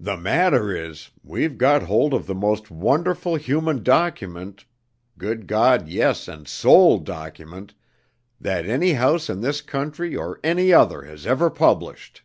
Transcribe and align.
"The 0.00 0.16
matter 0.16 0.74
is, 0.74 1.10
we've 1.22 1.58
got 1.58 1.82
hold 1.82 2.14
of 2.14 2.26
the 2.26 2.34
most 2.34 2.70
wonderful 2.70 3.36
human 3.36 3.82
document 3.82 4.64
good 5.18 5.46
God, 5.46 5.86
yes, 5.86 6.28
and 6.28 6.48
soul 6.48 6.96
document! 6.98 7.74
that 8.40 8.64
any 8.64 8.92
house 8.94 9.28
in 9.28 9.42
this 9.42 9.60
country 9.60 10.16
or 10.16 10.40
any 10.42 10.72
other 10.72 11.02
has 11.02 11.26
ever 11.26 11.50
published!" 11.50 12.22